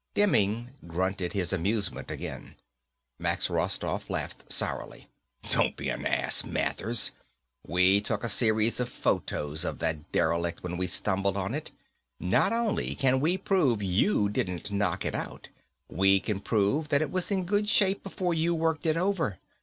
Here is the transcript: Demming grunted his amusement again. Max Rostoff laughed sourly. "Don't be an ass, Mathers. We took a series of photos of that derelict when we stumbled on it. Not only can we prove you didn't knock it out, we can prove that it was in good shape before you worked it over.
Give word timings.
Demming 0.15 0.71
grunted 0.87 1.33
his 1.33 1.53
amusement 1.53 2.09
again. 2.09 2.55
Max 3.19 3.51
Rostoff 3.51 4.09
laughed 4.09 4.51
sourly. 4.51 5.09
"Don't 5.51 5.77
be 5.77 5.89
an 5.89 6.07
ass, 6.07 6.43
Mathers. 6.43 7.11
We 7.67 8.01
took 8.01 8.23
a 8.23 8.27
series 8.27 8.79
of 8.79 8.89
photos 8.89 9.63
of 9.63 9.77
that 9.77 10.11
derelict 10.11 10.63
when 10.63 10.77
we 10.77 10.87
stumbled 10.87 11.37
on 11.37 11.53
it. 11.53 11.69
Not 12.19 12.51
only 12.51 12.95
can 12.95 13.19
we 13.19 13.37
prove 13.37 13.83
you 13.83 14.27
didn't 14.27 14.71
knock 14.71 15.05
it 15.05 15.13
out, 15.13 15.49
we 15.87 16.19
can 16.19 16.39
prove 16.39 16.89
that 16.89 17.03
it 17.03 17.11
was 17.11 17.29
in 17.29 17.45
good 17.45 17.69
shape 17.69 18.01
before 18.01 18.33
you 18.33 18.55
worked 18.55 18.87
it 18.87 18.97
over. 18.97 19.37